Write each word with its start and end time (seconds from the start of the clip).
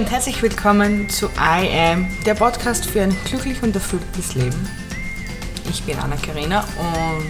Und 0.00 0.10
herzlich 0.10 0.40
willkommen 0.40 1.10
zu 1.10 1.26
I 1.26 1.68
Am, 1.78 2.08
der 2.24 2.32
Podcast 2.32 2.86
für 2.86 3.02
ein 3.02 3.14
glücklich 3.26 3.62
und 3.62 3.74
erfülltes 3.74 4.34
Leben. 4.34 4.66
Ich 5.68 5.82
bin 5.82 5.98
Anna 5.98 6.16
Karina 6.16 6.60
und 6.60 7.26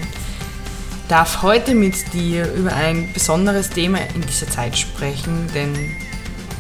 darf 1.09 1.43
heute 1.43 1.75
mit 1.75 2.13
dir 2.13 2.49
über 2.53 2.73
ein 2.73 3.13
besonderes 3.13 3.71
Thema 3.71 3.99
in 4.15 4.21
dieser 4.21 4.49
Zeit 4.49 4.79
sprechen, 4.79 5.49
denn 5.53 5.75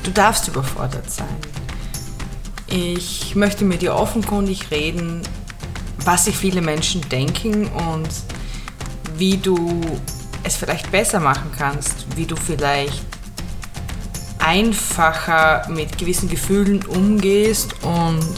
du 0.02 0.10
darfst 0.10 0.48
überfordert 0.48 1.08
sein. 1.08 1.28
Ich 2.66 3.36
möchte 3.36 3.64
mit 3.64 3.80
dir 3.80 3.94
offenkundig 3.94 4.72
reden, 4.72 5.22
was 6.04 6.24
sich 6.24 6.36
viele 6.36 6.60
Menschen 6.60 7.08
denken 7.08 7.68
und 7.68 8.08
wie 9.14 9.36
du 9.36 9.80
es 10.42 10.56
vielleicht 10.56 10.90
besser 10.90 11.20
machen 11.20 11.52
kannst, 11.56 12.04
wie 12.16 12.26
du 12.26 12.34
vielleicht 12.34 13.09
einfacher 14.40 15.68
mit 15.68 15.98
gewissen 15.98 16.28
Gefühlen 16.28 16.84
umgehst 16.86 17.74
und 17.82 18.36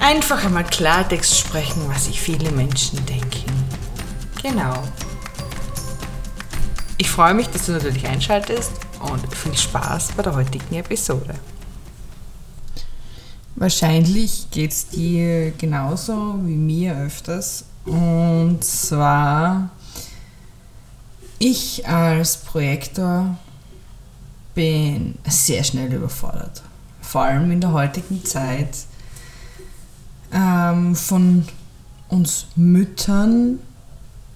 einfach 0.00 0.44
einmal 0.44 0.64
Klartext 0.64 1.38
sprechen, 1.38 1.82
was 1.88 2.06
sich 2.06 2.20
viele 2.20 2.50
Menschen 2.52 3.04
denken. 3.06 3.52
Genau. 4.42 4.82
Ich 6.98 7.10
freue 7.10 7.34
mich, 7.34 7.48
dass 7.48 7.66
du 7.66 7.72
natürlich 7.72 8.06
einschaltest 8.06 8.72
und 9.00 9.34
viel 9.34 9.56
Spaß 9.56 10.12
bei 10.16 10.22
der 10.22 10.34
heutigen 10.34 10.74
Episode. 10.74 11.34
Wahrscheinlich 13.56 14.50
geht 14.50 14.72
es 14.72 14.88
dir 14.88 15.52
genauso 15.52 16.34
wie 16.44 16.56
mir 16.56 16.96
öfters. 16.96 17.64
Und 17.84 18.64
zwar, 18.64 19.70
ich 21.38 21.86
als 21.86 22.38
Projektor 22.38 23.36
bin 24.54 25.16
sehr 25.26 25.64
schnell 25.64 25.92
überfordert. 25.92 26.62
Vor 27.00 27.22
allem 27.22 27.50
in 27.50 27.60
der 27.60 27.72
heutigen 27.72 28.24
Zeit 28.24 28.76
ähm, 30.32 30.94
von 30.94 31.44
uns 32.08 32.46
Müttern 32.56 33.58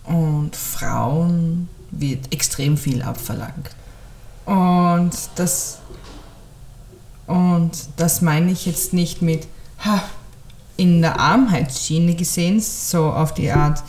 und 0.05 0.57
Frauen 0.57 1.69
wird 1.91 2.33
extrem 2.33 2.77
viel 2.77 3.03
abverlangt. 3.03 3.71
Und 4.45 5.13
das, 5.35 5.79
und 7.27 7.73
das 7.97 8.23
meine 8.23 8.53
ich 8.53 8.67
jetzt 8.67 8.93
nicht 8.93 9.23
mit 9.23 9.47
ha, 9.85 10.03
in 10.77 11.03
der 11.03 11.19
Armheitsschiene 11.19 12.15
gesehen, 12.15 12.61
so 12.61 13.07
auf 13.07 13.35
die 13.35 13.51
Art, 13.51 13.83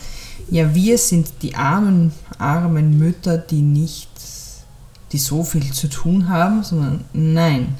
ja, 0.50 0.74
wir 0.74 0.98
sind 0.98 1.30
die 1.42 1.54
armen, 1.54 2.12
armen 2.38 2.98
Mütter, 2.98 3.38
die 3.38 3.60
nicht 3.60 4.08
die 5.12 5.18
so 5.18 5.42
viel 5.44 5.72
zu 5.72 5.88
tun 5.88 6.28
haben, 6.28 6.62
sondern 6.62 7.04
nein. 7.12 7.76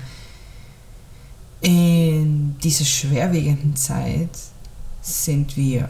In 1.61 2.57
dieser 2.61 2.85
schwerwiegenden 2.85 3.77
Zeit 3.77 4.31
sind 5.03 5.57
wir 5.57 5.89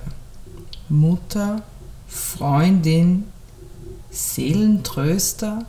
Mutter, 0.89 1.63
Freundin, 2.09 3.25
Seelentröster, 4.11 5.67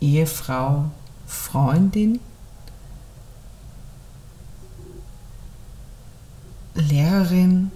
Ehefrau, 0.00 0.86
Freundin, 1.26 2.20
Lehrerin, 6.74 7.70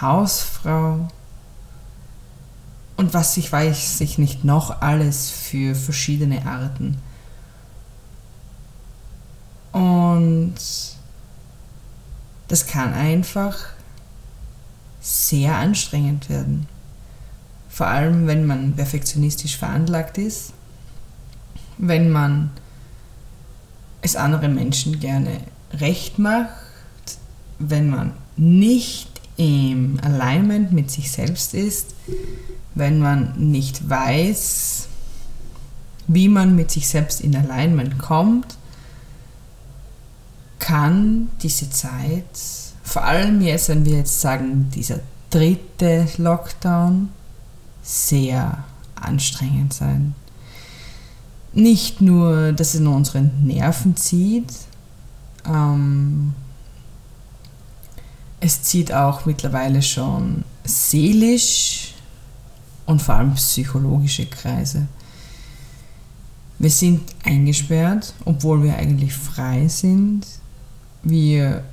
Hausfrau, 0.00 1.08
und 3.00 3.14
was 3.14 3.34
ich 3.38 3.50
weiß 3.50 4.02
ich 4.02 4.18
nicht 4.18 4.44
noch 4.44 4.82
alles 4.82 5.30
für 5.30 5.74
verschiedene 5.74 6.44
Arten. 6.44 6.98
Und 9.72 10.54
das 12.48 12.66
kann 12.66 12.92
einfach 12.92 13.56
sehr 15.00 15.56
anstrengend 15.56 16.28
werden. 16.28 16.68
Vor 17.70 17.86
allem, 17.86 18.26
wenn 18.26 18.44
man 18.44 18.74
perfektionistisch 18.74 19.56
veranlagt 19.56 20.18
ist, 20.18 20.52
wenn 21.78 22.10
man 22.10 22.50
es 24.02 24.14
anderen 24.14 24.54
Menschen 24.54 25.00
gerne 25.00 25.40
recht 25.72 26.18
macht, 26.18 26.50
wenn 27.58 27.88
man 27.88 28.12
nicht 28.36 29.09
im 29.40 29.98
Alignment 30.02 30.70
mit 30.70 30.90
sich 30.90 31.10
selbst 31.10 31.54
ist, 31.54 31.94
wenn 32.74 32.98
man 33.00 33.32
nicht 33.38 33.88
weiß, 33.88 34.86
wie 36.08 36.28
man 36.28 36.54
mit 36.54 36.70
sich 36.70 36.86
selbst 36.86 37.22
in 37.22 37.34
Alignment 37.34 37.98
kommt, 37.98 38.58
kann 40.58 41.30
diese 41.40 41.70
Zeit, 41.70 42.26
vor 42.82 43.04
allem 43.04 43.40
jetzt, 43.40 43.70
wenn 43.70 43.86
wir 43.86 43.96
jetzt 43.96 44.20
sagen, 44.20 44.68
dieser 44.74 45.00
dritte 45.30 46.06
Lockdown, 46.18 47.08
sehr 47.82 48.64
anstrengend 48.94 49.72
sein. 49.72 50.14
Nicht 51.54 52.02
nur, 52.02 52.52
dass 52.52 52.74
es 52.74 52.80
nur 52.80 52.94
unsere 52.94 53.22
Nerven 53.22 53.96
zieht, 53.96 54.52
ähm, 55.46 56.34
es 58.40 58.62
zieht 58.62 58.92
auch 58.92 59.26
mittlerweile 59.26 59.82
schon 59.82 60.44
seelisch 60.64 61.94
und 62.86 63.00
vor 63.00 63.14
allem 63.16 63.34
psychologische 63.34 64.26
Kreise. 64.26 64.88
Wir 66.58 66.70
sind 66.70 67.02
eingesperrt, 67.22 68.14
obwohl 68.24 68.62
wir 68.62 68.76
eigentlich 68.76 69.14
frei 69.14 69.68
sind. 69.68 70.26
Wir 71.02 71.64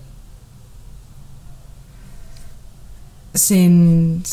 sind 3.34 4.24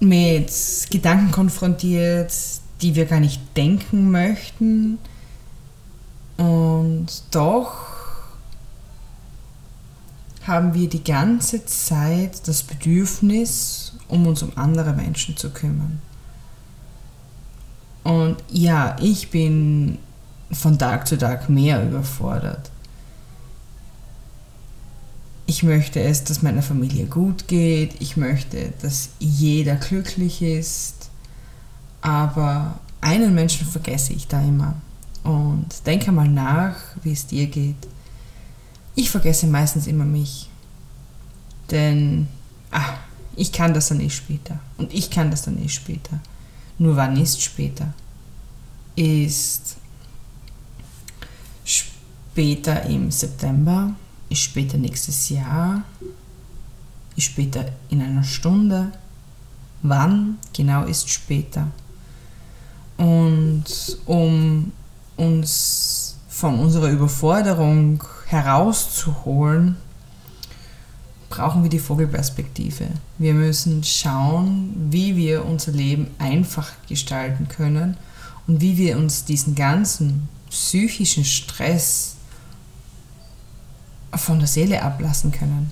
mit 0.00 0.52
Gedanken 0.90 1.30
konfrontiert, 1.30 2.32
die 2.80 2.94
wir 2.94 3.06
gar 3.06 3.20
nicht 3.20 3.40
denken 3.56 4.10
möchten. 4.10 4.98
Und 6.36 7.06
doch 7.30 7.89
haben 10.50 10.74
wir 10.74 10.88
die 10.88 11.04
ganze 11.04 11.64
Zeit 11.64 12.46
das 12.48 12.64
Bedürfnis, 12.64 13.94
um 14.08 14.26
uns 14.26 14.42
um 14.42 14.50
andere 14.56 14.92
Menschen 14.92 15.36
zu 15.36 15.50
kümmern. 15.50 16.02
Und 18.02 18.36
ja, 18.50 18.96
ich 19.00 19.30
bin 19.30 19.98
von 20.50 20.76
Tag 20.76 21.06
zu 21.06 21.16
Tag 21.16 21.48
mehr 21.48 21.82
überfordert. 21.84 22.70
Ich 25.46 25.62
möchte 25.62 26.00
es, 26.00 26.24
dass 26.24 26.42
meiner 26.42 26.62
Familie 26.62 27.06
gut 27.06 27.46
geht. 27.46 28.00
Ich 28.00 28.16
möchte, 28.16 28.72
dass 28.82 29.10
jeder 29.20 29.76
glücklich 29.76 30.42
ist. 30.42 31.10
Aber 32.00 32.80
einen 33.00 33.34
Menschen 33.34 33.66
vergesse 33.68 34.12
ich 34.14 34.26
da 34.26 34.40
immer. 34.40 34.74
Und 35.22 35.86
denke 35.86 36.10
mal 36.10 36.28
nach, 36.28 36.76
wie 37.02 37.12
es 37.12 37.26
dir 37.26 37.46
geht. 37.46 37.86
Ich 38.94 39.10
vergesse 39.10 39.46
meistens 39.46 39.86
immer 39.86 40.04
mich. 40.04 40.48
Denn, 41.70 42.28
ah, 42.70 42.94
ich 43.36 43.52
kann 43.52 43.74
das 43.74 43.88
dann 43.88 44.00
eh 44.00 44.10
später. 44.10 44.58
Und 44.76 44.92
ich 44.92 45.10
kann 45.10 45.30
das 45.30 45.42
dann 45.42 45.62
eh 45.62 45.68
später. 45.68 46.20
Nur 46.78 46.96
wann 46.96 47.16
ist 47.16 47.40
später? 47.40 47.92
Ist 48.96 49.76
später 51.64 52.82
im 52.84 53.10
September? 53.10 53.94
Ist 54.28 54.42
später 54.42 54.78
nächstes 54.78 55.28
Jahr? 55.28 55.84
Ist 57.16 57.26
später 57.26 57.66
in 57.88 58.02
einer 58.02 58.24
Stunde? 58.24 58.92
Wann 59.82 60.38
genau 60.52 60.84
ist 60.84 61.08
später? 61.08 61.68
Und 62.96 63.64
um 64.06 64.72
uns 65.16 66.16
von 66.28 66.58
unserer 66.58 66.88
Überforderung 66.90 68.02
herauszuholen, 68.30 69.76
brauchen 71.30 71.62
wir 71.62 71.70
die 71.70 71.78
Vogelperspektive. 71.78 72.88
Wir 73.18 73.34
müssen 73.34 73.82
schauen, 73.82 74.88
wie 74.90 75.16
wir 75.16 75.44
unser 75.44 75.72
Leben 75.72 76.08
einfach 76.18 76.70
gestalten 76.88 77.48
können 77.48 77.96
und 78.46 78.60
wie 78.60 78.76
wir 78.76 78.96
uns 78.96 79.24
diesen 79.24 79.54
ganzen 79.54 80.28
psychischen 80.48 81.24
Stress 81.24 82.16
von 84.14 84.38
der 84.38 84.48
Seele 84.48 84.82
ablassen 84.82 85.32
können. 85.32 85.70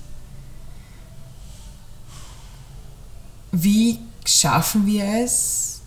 Wie 3.51 3.99
schaffen 4.25 4.85
wir 4.85 5.05
es, 5.23 5.81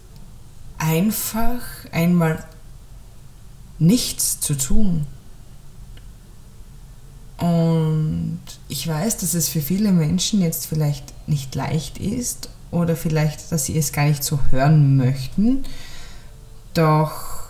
einfach 0.78 1.60
einmal 1.92 2.44
nichts 3.78 4.40
zu 4.40 4.54
tun? 4.56 5.06
Und 7.42 8.38
ich 8.68 8.86
weiß, 8.86 9.16
dass 9.16 9.34
es 9.34 9.48
für 9.48 9.60
viele 9.60 9.90
Menschen 9.90 10.40
jetzt 10.40 10.66
vielleicht 10.66 11.12
nicht 11.26 11.56
leicht 11.56 11.98
ist 11.98 12.50
oder 12.70 12.94
vielleicht, 12.94 13.50
dass 13.50 13.64
sie 13.64 13.76
es 13.76 13.92
gar 13.92 14.04
nicht 14.04 14.22
so 14.22 14.38
hören 14.52 14.96
möchten. 14.96 15.64
Doch 16.72 17.48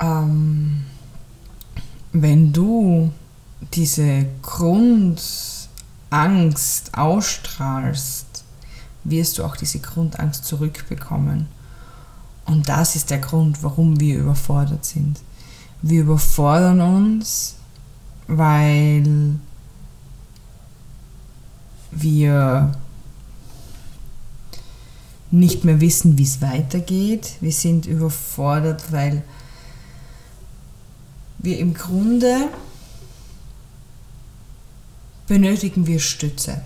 ähm, 0.00 0.86
wenn 2.12 2.54
du 2.54 3.12
diese 3.74 4.24
Grundangst 4.40 5.28
ausstrahlst, 6.96 8.44
wirst 9.04 9.36
du 9.36 9.44
auch 9.44 9.56
diese 9.56 9.80
Grundangst 9.80 10.46
zurückbekommen. 10.46 11.48
Und 12.46 12.70
das 12.70 12.96
ist 12.96 13.10
der 13.10 13.18
Grund, 13.18 13.62
warum 13.62 14.00
wir 14.00 14.20
überfordert 14.20 14.86
sind. 14.86 15.20
Wir 15.82 16.02
überfordern 16.02 16.80
uns, 16.80 17.56
weil 18.26 19.38
wir 21.90 22.72
nicht 25.30 25.64
mehr 25.64 25.80
wissen, 25.80 26.18
wie 26.18 26.24
es 26.24 26.40
weitergeht. 26.40 27.34
Wir 27.40 27.52
sind 27.52 27.86
überfordert, 27.86 28.92
weil 28.92 29.22
wir 31.38 31.58
im 31.58 31.74
Grunde 31.74 32.48
benötigen 35.26 35.86
wir 35.86 36.00
Stütze. 36.00 36.62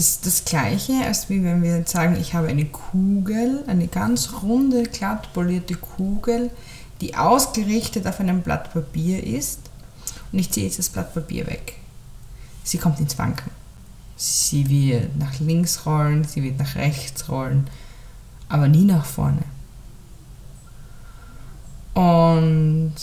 Das 0.00 0.22
das 0.22 0.46
gleiche, 0.46 0.94
als 1.04 1.28
wie 1.28 1.44
wenn 1.44 1.62
wir 1.62 1.84
sagen, 1.86 2.16
ich 2.18 2.32
habe 2.32 2.48
eine 2.48 2.64
Kugel, 2.64 3.62
eine 3.66 3.86
ganz 3.86 4.32
runde, 4.42 4.84
glatt 4.84 5.30
polierte 5.34 5.74
Kugel, 5.74 6.50
die 7.02 7.16
ausgerichtet 7.16 8.06
auf 8.06 8.18
einem 8.18 8.40
Blatt 8.40 8.72
Papier 8.72 9.22
ist 9.22 9.60
und 10.32 10.38
ich 10.38 10.50
ziehe 10.50 10.64
jetzt 10.64 10.78
das 10.78 10.88
Blatt 10.88 11.12
Papier 11.12 11.46
weg. 11.46 11.74
Sie 12.64 12.78
kommt 12.78 12.98
ins 12.98 13.18
Wanken. 13.18 13.50
Sie 14.16 14.70
wird 14.70 15.18
nach 15.18 15.38
links 15.38 15.84
rollen, 15.84 16.24
sie 16.24 16.42
wird 16.42 16.58
nach 16.58 16.76
rechts 16.76 17.28
rollen, 17.28 17.68
aber 18.48 18.68
nie 18.68 18.84
nach 18.84 19.04
vorne. 19.04 19.42
Und 21.92 22.94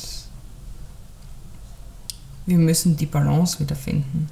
wir 2.47 2.57
müssen 2.57 2.97
die 2.97 3.05
Balance 3.05 3.59
wiederfinden. 3.59 4.29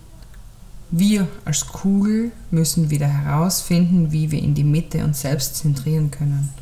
Wir 0.91 1.27
als 1.45 1.67
Kugel 1.67 2.31
müssen 2.51 2.89
wieder 2.89 3.07
herausfinden, 3.07 4.11
wie 4.11 4.31
wir 4.31 4.39
in 4.39 4.53
die 4.53 4.63
Mitte 4.63 5.03
uns 5.03 5.21
selbst 5.21 5.55
zentrieren 5.57 6.11
können. 6.11 6.53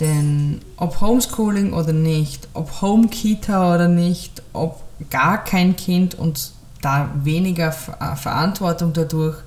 Denn 0.00 0.60
ob 0.76 1.00
Homeschooling 1.00 1.72
oder 1.72 1.92
nicht, 1.92 2.48
ob 2.52 2.82
Home 2.82 3.08
Kita 3.08 3.74
oder 3.74 3.88
nicht, 3.88 4.42
ob 4.52 4.82
gar 5.10 5.42
kein 5.42 5.76
Kind 5.76 6.14
und 6.14 6.52
da 6.82 7.10
weniger 7.22 7.68
äh, 7.68 8.16
Verantwortung 8.16 8.92
dadurch, 8.92 9.38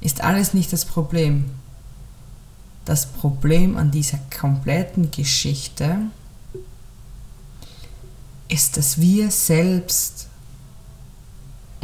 ist 0.00 0.22
alles 0.22 0.52
nicht 0.52 0.72
das 0.72 0.84
Problem. 0.84 1.46
Das 2.84 3.06
Problem 3.06 3.76
an 3.76 3.90
dieser 3.90 4.18
kompletten 4.38 5.10
Geschichte 5.10 5.98
ist, 8.48 8.76
dass 8.76 9.00
wir 9.00 9.30
selbst 9.30 10.28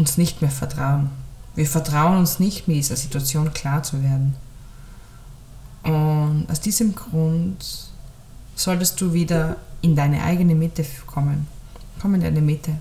uns 0.03 0.19
nicht 0.19 0.43
mehr 0.43 0.51
vertrauen. 0.51 1.11
Wir 1.55 1.67
vertrauen 1.67 2.19
uns 2.19 2.39
nicht, 2.39 2.69
mit 2.69 2.77
dieser 2.77 2.97
Situation 2.97 3.53
klar 3.53 3.83
zu 3.83 4.03
werden. 4.03 4.35
Und 5.83 6.47
aus 6.51 6.61
diesem 6.61 6.95
Grund 6.95 7.65
solltest 8.55 9.01
du 9.01 9.13
wieder 9.13 9.57
in 9.81 9.97
deine 9.97 10.23
eigene 10.23 10.55
Mitte 10.55 10.85
kommen. 11.07 11.47
Komm 12.01 12.15
in 12.15 12.21
deine 12.21 12.41
Mitte. 12.41 12.73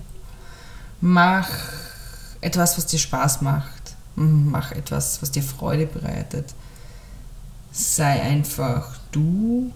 Mach 1.00 1.48
etwas, 2.40 2.76
was 2.76 2.86
dir 2.86 2.98
Spaß 2.98 3.42
macht. 3.42 3.96
Mach 4.14 4.72
etwas, 4.72 5.22
was 5.22 5.30
dir 5.30 5.42
Freude 5.42 5.86
bereitet. 5.86 6.54
Sei 7.72 8.20
einfach 8.22 8.98
du. 9.10 9.72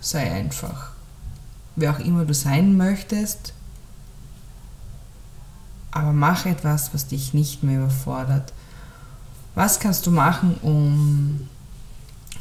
Sei 0.00 0.30
einfach 0.30 0.96
wer 1.76 1.92
auch 1.92 2.00
immer 2.00 2.24
du 2.24 2.34
sein 2.34 2.76
möchtest. 2.76 3.52
Aber 5.96 6.12
mach 6.12 6.44
etwas, 6.44 6.92
was 6.92 7.06
dich 7.06 7.32
nicht 7.32 7.62
mehr 7.62 7.78
überfordert. 7.78 8.52
Was 9.54 9.80
kannst 9.80 10.06
du 10.06 10.10
machen, 10.10 10.58
um 10.60 11.48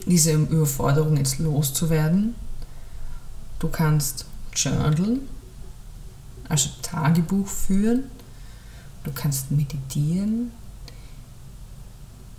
diese 0.05 0.33
Überforderung 0.33 1.15
jetzt 1.15 1.39
loszuwerden? 1.39 2.35
Du 3.59 3.69
kannst 3.69 4.25
journalen, 4.53 5.21
also 6.49 6.69
Tagebuch 6.81 7.47
führen. 7.47 8.03
Du 9.05 9.11
kannst 9.13 9.51
meditieren. 9.51 10.51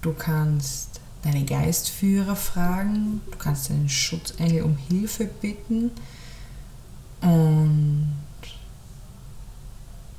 Du 0.03 0.13
kannst 0.13 1.01
deine 1.23 1.47
Geistführer 1.47 2.37
fragen. 2.37 3.23
Du 3.31 3.39
kannst 3.39 3.71
deinen 3.71 3.89
Schutzengel 3.89 4.65
um 4.65 4.77
Hilfe 4.77 5.25
bitten. 5.25 5.93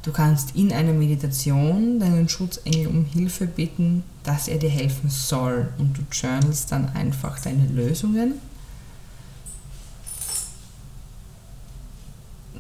Du 0.08 0.14
kannst 0.14 0.56
in 0.56 0.72
einer 0.72 0.94
Meditation 0.94 2.00
deinen 2.00 2.30
Schutzengel 2.30 2.88
um 2.88 3.04
Hilfe 3.04 3.46
bitten, 3.46 4.04
dass 4.24 4.48
er 4.48 4.58
dir 4.58 4.70
helfen 4.70 5.10
soll. 5.10 5.68
Und 5.78 5.98
du 5.98 6.02
journalst 6.10 6.72
dann 6.72 6.88
einfach 6.96 7.38
deine 7.42 7.68
Lösungen. 7.68 8.36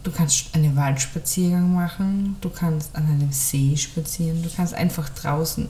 Du 0.04 0.12
kannst 0.12 0.54
einen 0.54 0.76
Waldspaziergang 0.76 1.74
machen, 1.74 2.36
du 2.42 2.50
kannst 2.50 2.94
an 2.98 3.08
einem 3.08 3.32
See 3.32 3.78
spazieren, 3.78 4.44
du 4.44 4.50
kannst 4.54 4.74
einfach 4.74 5.08
draußen 5.08 5.70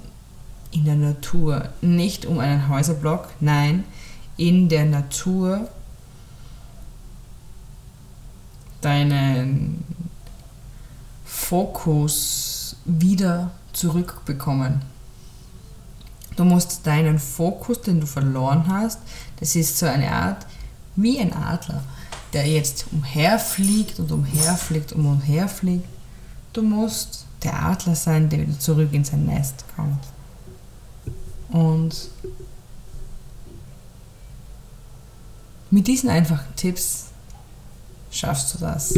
in 0.71 0.85
der 0.85 0.95
Natur, 0.95 1.69
nicht 1.81 2.25
um 2.25 2.39
einen 2.39 2.69
Häuserblock, 2.69 3.29
nein, 3.39 3.83
in 4.35 4.68
der 4.68 4.85
Natur 4.85 5.69
deinen 8.81 9.83
Fokus 11.48 12.76
wieder 12.84 13.52
zurückbekommen. 13.72 14.82
Du 16.36 16.44
musst 16.44 16.86
deinen 16.86 17.20
Fokus, 17.20 17.82
den 17.82 18.02
du 18.02 18.06
verloren 18.06 18.66
hast, 18.68 19.00
das 19.39 19.56
ist 19.56 19.77
so 19.77 19.86
eine 19.86 20.12
Art 20.12 20.46
wie 20.98 21.20
ein 21.20 21.32
Adler, 21.32 21.86
der 22.34 22.46
jetzt 22.48 22.88
umherfliegt 22.92 23.98
und 23.98 24.12
umherfliegt 24.12 24.92
und 24.92 25.06
umherfliegt. 25.06 25.88
Du 26.51 26.63
musst 26.63 27.25
der 27.44 27.58
Adler 27.63 27.96
sein, 27.96 28.27
der 28.27 28.42
wieder 28.42 28.60
zurück 28.60 28.89
in 28.92 29.06
sein 29.06 29.25
Nest 29.25 29.63
kommt. 29.74 30.04
Und 31.48 32.10
mit 35.72 35.88
diesen 35.88 36.10
einfachen 36.10 36.54
Tipps 36.58 37.06
schaffst 38.12 38.54
du 38.54 38.58
das. 38.58 38.94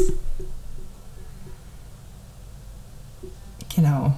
Genau. 3.79 4.13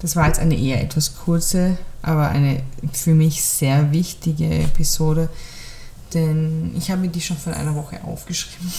Das 0.00 0.16
war 0.16 0.26
jetzt 0.26 0.40
eine 0.40 0.58
eher 0.58 0.82
etwas 0.82 1.16
kurze, 1.16 1.78
aber 2.02 2.28
eine 2.28 2.60
für 2.92 3.14
mich 3.14 3.42
sehr 3.42 3.92
wichtige 3.92 4.52
Episode, 4.52 5.28
denn 6.12 6.74
ich 6.76 6.90
habe 6.90 7.02
mir 7.02 7.08
die 7.08 7.20
schon 7.20 7.36
vor 7.36 7.52
einer 7.52 7.74
Woche 7.76 8.02
aufgeschrieben. 8.02 8.72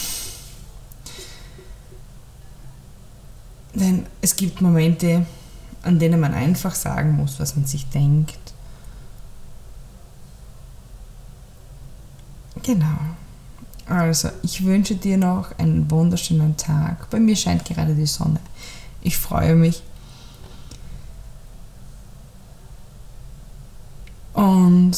Denn 3.73 4.05
es 4.21 4.35
gibt 4.35 4.59
Momente, 4.59 5.25
an 5.81 5.97
denen 5.97 6.19
man 6.19 6.33
einfach 6.33 6.75
sagen 6.75 7.13
muss, 7.13 7.39
was 7.39 7.55
man 7.55 7.65
sich 7.65 7.87
denkt. 7.87 8.37
Genau. 12.63 12.97
Also, 13.87 14.29
ich 14.43 14.65
wünsche 14.65 14.95
dir 14.95 15.17
noch 15.17 15.57
einen 15.57 15.89
wunderschönen 15.89 16.57
Tag. 16.57 17.09
Bei 17.09 17.19
mir 17.19 17.37
scheint 17.37 17.63
gerade 17.63 17.95
die 17.95 18.05
Sonne. 18.05 18.41
Ich 19.01 19.17
freue 19.17 19.55
mich. 19.55 19.81
Und 24.33 24.95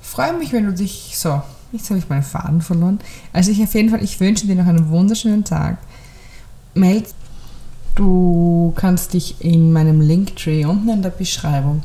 freue 0.00 0.32
mich, 0.36 0.52
wenn 0.52 0.66
du 0.66 0.72
dich 0.72 1.12
so. 1.16 1.42
Jetzt 1.70 1.90
habe 1.90 1.98
ich 1.98 2.08
meinen 2.08 2.22
Faden 2.22 2.62
verloren. 2.62 2.98
Also 3.32 3.50
ich 3.50 3.62
auf 3.62 3.74
jeden 3.74 3.90
Fall, 3.90 4.02
ich 4.02 4.18
wünsche 4.20 4.46
dir 4.46 4.56
noch 4.56 4.66
einen 4.66 4.88
wunderschönen 4.88 5.44
Tag. 5.44 5.78
Meld. 6.74 7.14
Du 7.94 8.72
kannst 8.76 9.14
dich 9.14 9.44
in 9.44 9.72
meinem 9.72 10.00
Linktree 10.00 10.64
unten 10.64 10.88
in 10.88 11.02
der 11.02 11.10
Beschreibung 11.10 11.82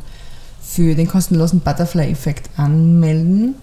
für 0.61 0.95
den 0.95 1.07
kostenlosen 1.07 1.59
Butterfly-Effekt 1.59 2.51
anmelden 2.57 3.55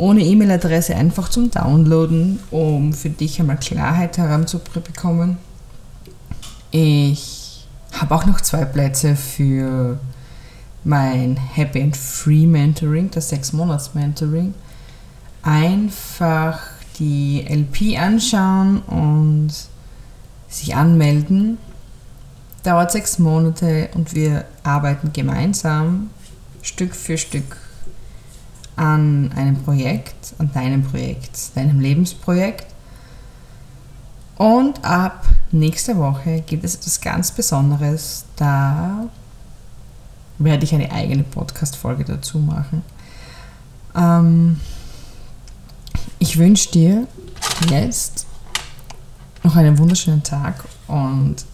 ohne 0.00 0.24
E-Mail-Adresse 0.24 0.96
einfach 0.96 1.28
zum 1.28 1.50
Downloaden, 1.50 2.40
um 2.50 2.94
für 2.94 3.10
dich 3.10 3.38
einmal 3.38 3.58
Klarheit 3.58 4.16
heranzubekommen. 4.16 5.36
Ich 6.70 7.66
habe 7.92 8.14
auch 8.14 8.24
noch 8.24 8.40
zwei 8.40 8.64
Plätze 8.64 9.14
für 9.14 10.00
mein 10.84 11.36
Happy 11.36 11.82
and 11.82 11.96
Free 11.96 12.46
Mentoring, 12.46 13.10
das 13.10 13.30
6-Monats-Mentoring. 13.30 14.54
Einfach 15.42 16.60
die 16.98 17.44
LP 17.46 18.00
anschauen 18.00 18.80
und 18.80 19.52
sich 20.48 20.74
anmelden. 20.74 21.58
Dauert 22.62 22.92
sechs 22.92 23.18
Monate 23.18 23.90
und 23.94 24.14
wir 24.14 24.46
arbeiten 24.62 25.12
gemeinsam 25.12 26.08
Stück 26.62 26.94
für 26.94 27.18
Stück 27.18 27.58
an 28.80 29.30
einem 29.36 29.62
Projekt, 29.62 30.34
an 30.38 30.50
deinem 30.54 30.82
Projekt, 30.82 31.54
deinem 31.54 31.80
Lebensprojekt. 31.80 32.66
Und 34.38 34.82
ab 34.82 35.26
nächster 35.52 35.98
Woche 35.98 36.42
gibt 36.46 36.64
es 36.64 36.76
etwas 36.76 36.98
ganz 37.02 37.30
Besonderes. 37.30 38.24
Da 38.36 39.04
werde 40.38 40.64
ich 40.64 40.74
eine 40.74 40.90
eigene 40.90 41.24
Podcast-Folge 41.24 42.04
dazu 42.04 42.38
machen. 42.38 42.82
Ähm, 43.94 44.58
ich 46.18 46.38
wünsche 46.38 46.70
dir 46.70 47.06
jetzt 47.68 48.26
noch 49.42 49.56
einen 49.56 49.76
wunderschönen 49.76 50.22
Tag 50.22 50.64
und 50.86 51.44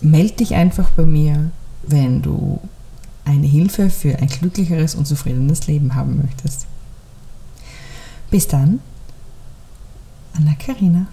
melde 0.00 0.34
dich 0.34 0.54
einfach 0.54 0.90
bei 0.90 1.04
mir, 1.04 1.50
wenn 1.82 2.22
du 2.22 2.60
eine 3.24 3.48
Hilfe 3.48 3.90
für 3.90 4.16
ein 4.20 4.28
glücklicheres 4.28 4.94
und 4.94 5.06
zufriedenes 5.06 5.66
Leben 5.66 5.96
haben 5.96 6.22
möchtest. 6.22 6.68
Bis 8.36 8.48
dann, 8.48 8.80
Anna 10.36 10.54
Karina. 10.56 11.06